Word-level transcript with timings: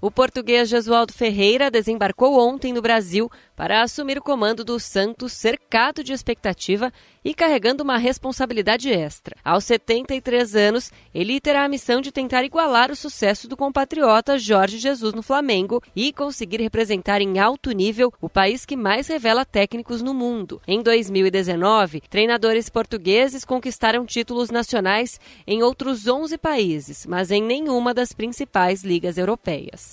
O 0.00 0.12
português 0.12 0.68
Jesualdo 0.68 1.12
Ferreira 1.12 1.72
desembarcou 1.72 2.38
ontem 2.38 2.72
no 2.72 2.80
Brasil 2.80 3.28
para 3.56 3.82
assumir 3.82 4.16
o 4.16 4.22
comando 4.22 4.64
do 4.64 4.78
Santos, 4.78 5.32
cercado 5.32 6.04
de 6.04 6.12
expectativa 6.12 6.92
e 7.24 7.34
carregando 7.34 7.82
uma 7.82 7.98
responsabilidade 7.98 8.88
extra. 8.90 9.34
Aos 9.44 9.64
73 9.64 10.54
anos, 10.54 10.92
ele 11.12 11.40
terá 11.40 11.64
a 11.64 11.68
missão 11.68 12.00
de 12.00 12.12
tentar 12.12 12.44
igualar 12.44 12.92
o 12.92 12.96
sucesso 12.96 13.48
do 13.48 13.56
compatriota 13.56 14.38
Jorge 14.38 14.78
Jesus 14.78 15.12
no 15.12 15.22
Flamengo 15.22 15.82
e 15.96 16.12
conseguir 16.12 16.60
representar 16.60 17.20
em 17.20 17.40
alto 17.40 17.72
nível 17.72 18.12
o 18.20 18.28
país 18.28 18.64
que 18.64 18.76
mais 18.76 19.08
revela 19.08 19.44
técnicos 19.44 20.00
no 20.00 20.14
mundo. 20.14 20.62
Em 20.64 20.80
2019, 20.80 22.02
treinadores 22.08 22.68
portugueses 22.68 23.44
conquistaram 23.44 24.06
títulos 24.06 24.48
nacionais 24.48 25.18
em 25.44 25.64
outros 25.64 26.06
11 26.06 26.38
países, 26.38 27.04
mas 27.04 27.32
em 27.32 27.42
nenhuma 27.42 27.92
das 27.92 28.12
principais 28.12 28.84
ligas 28.84 29.18
europeias. 29.18 29.87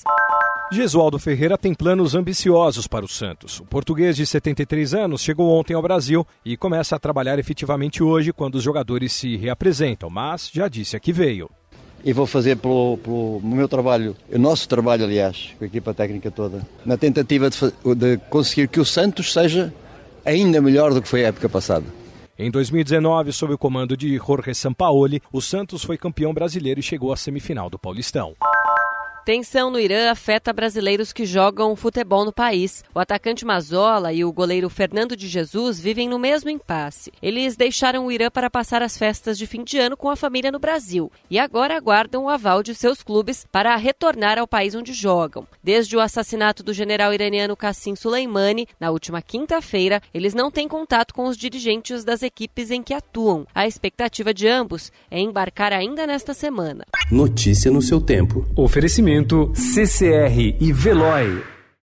Gesualdo 0.71 1.19
Ferreira 1.19 1.57
tem 1.57 1.75
planos 1.75 2.15
ambiciosos 2.15 2.87
para 2.87 3.05
o 3.05 3.07
Santos. 3.07 3.59
O 3.59 3.65
português 3.65 4.15
de 4.15 4.25
73 4.25 4.95
anos 4.95 5.21
chegou 5.21 5.51
ontem 5.51 5.75
ao 5.75 5.81
Brasil 5.81 6.25
e 6.43 6.57
começa 6.57 6.95
a 6.95 6.99
trabalhar 6.99 7.37
efetivamente 7.37 8.01
hoje 8.01 8.33
quando 8.33 8.55
os 8.55 8.63
jogadores 8.63 9.13
se 9.13 9.37
reapresentam, 9.37 10.09
mas 10.09 10.49
já 10.51 10.67
disse 10.67 10.95
a 10.95 10.99
que 10.99 11.13
veio. 11.13 11.49
E 12.03 12.11
vou 12.11 12.25
fazer 12.25 12.57
pelo, 12.57 12.97
pelo 12.97 13.41
meu 13.43 13.67
trabalho, 13.67 14.15
o 14.31 14.39
nosso 14.39 14.67
trabalho, 14.67 15.05
aliás, 15.05 15.53
com 15.57 15.65
a 15.65 15.67
equipa 15.67 15.93
técnica 15.93 16.31
toda, 16.31 16.61
na 16.83 16.97
tentativa 16.97 17.49
de, 17.49 17.57
de 17.95 18.17
conseguir 18.29 18.67
que 18.67 18.79
o 18.79 18.85
Santos 18.85 19.31
seja 19.31 19.73
ainda 20.25 20.61
melhor 20.61 20.93
do 20.93 21.01
que 21.01 21.07
foi 21.07 21.25
a 21.25 21.27
época 21.27 21.47
passada. 21.47 21.85
Em 22.37 22.51
2019, 22.51 23.31
sob 23.31 23.53
o 23.53 23.57
comando 23.57 23.95
de 23.95 24.17
Jorge 24.17 24.53
Sampaoli, 24.53 25.21
o 25.31 25.41
Santos 25.41 25.83
foi 25.83 25.97
campeão 25.97 26.33
brasileiro 26.33 26.79
e 26.79 26.83
chegou 26.83 27.13
à 27.13 27.15
semifinal 27.15 27.69
do 27.69 27.79
Paulistão. 27.79 28.35
Tensão 29.25 29.71
no 29.71 29.79
Irã 29.79 30.11
afeta 30.11 30.53
brasileiros 30.53 31.11
que 31.11 31.25
jogam 31.25 31.75
futebol 31.75 32.23
no 32.23 32.31
país. 32.31 32.83
O 32.93 32.99
atacante 32.99 33.43
Mazola 33.43 34.13
e 34.13 34.23
o 34.23 34.31
goleiro 34.31 34.69
Fernando 34.69 35.15
de 35.15 35.27
Jesus 35.27 35.79
vivem 35.79 36.07
no 36.07 36.19
mesmo 36.19 36.51
impasse. 36.51 37.11
Eles 37.23 37.55
deixaram 37.55 38.05
o 38.05 38.11
Irã 38.11 38.29
para 38.29 38.51
passar 38.51 38.83
as 38.83 38.95
festas 38.95 39.35
de 39.35 39.47
fim 39.47 39.63
de 39.63 39.79
ano 39.79 39.97
com 39.97 40.11
a 40.11 40.15
família 40.15 40.51
no 40.51 40.59
Brasil 40.59 41.11
e 41.27 41.39
agora 41.39 41.75
aguardam 41.75 42.25
o 42.25 42.29
aval 42.29 42.61
de 42.61 42.75
seus 42.75 43.01
clubes 43.01 43.47
para 43.51 43.75
retornar 43.75 44.37
ao 44.37 44.47
país 44.47 44.75
onde 44.75 44.93
jogam. 44.93 45.47
Desde 45.63 45.97
o 45.97 46.01
assassinato 46.01 46.61
do 46.61 46.71
general 46.71 47.11
iraniano 47.11 47.57
Qassim 47.57 47.95
Soleimani, 47.95 48.67
na 48.79 48.91
última 48.91 49.23
quinta-feira, 49.23 50.03
eles 50.13 50.35
não 50.35 50.51
têm 50.51 50.67
contato 50.67 51.15
com 51.15 51.25
os 51.25 51.35
dirigentes 51.35 52.03
das 52.03 52.21
equipes 52.21 52.69
em 52.69 52.83
que 52.83 52.93
atuam. 52.93 53.47
A 53.55 53.65
expectativa 53.65 54.31
de 54.31 54.47
ambos 54.47 54.91
é 55.09 55.19
embarcar 55.19 55.73
ainda 55.73 56.05
nesta 56.05 56.31
semana. 56.31 56.85
Notícia 57.11 57.71
no 57.71 57.81
seu 57.81 57.99
tempo. 57.99 58.45
Oferecimento 58.55 59.14
CCR 59.53 60.57
e 60.59 60.73
Veloy. 60.73 61.54